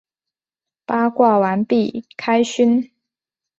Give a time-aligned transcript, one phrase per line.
[0.83, 2.89] 八卦完毕，开勋！